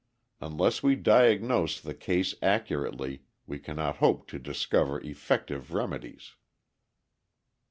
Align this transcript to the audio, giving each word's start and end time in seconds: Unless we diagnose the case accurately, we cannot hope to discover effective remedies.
Unless 0.39 0.81
we 0.81 0.95
diagnose 0.95 1.79
the 1.79 1.93
case 1.93 2.33
accurately, 2.41 3.21
we 3.45 3.59
cannot 3.59 3.97
hope 3.97 4.25
to 4.29 4.39
discover 4.39 4.99
effective 5.01 5.73
remedies. 5.75 6.31